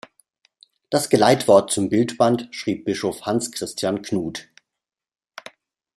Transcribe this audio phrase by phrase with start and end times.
[0.89, 4.47] Das Geleitwort zum Bildband schrieb Bischof Hans Christian Knuth.